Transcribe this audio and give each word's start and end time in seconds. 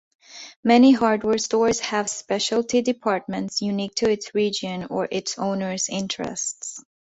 Many 0.63 0.93
hardware 0.93 1.37
stores 1.37 1.79
have 1.81 2.09
specialty 2.09 2.81
departments 2.81 3.61
unique 3.61 3.93
to 3.97 4.09
its 4.09 4.33
region 4.33 4.87
or 4.89 5.07
its 5.11 5.37
owner's 5.37 5.89
interests. 5.89 6.83